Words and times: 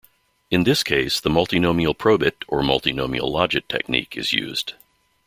In 0.49 0.63
this 0.63 0.81
case, 0.83 1.19
the 1.19 1.29
multinomial 1.29 1.95
probit 1.95 2.43
or 2.47 2.61
multinomial 2.63 3.29
logit 3.31 3.67
technique 3.67 4.17
is 4.17 4.33
used. 4.33 4.73